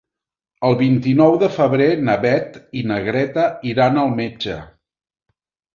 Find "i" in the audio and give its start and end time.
2.81-2.85